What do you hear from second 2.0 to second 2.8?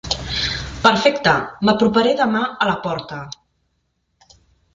demà a la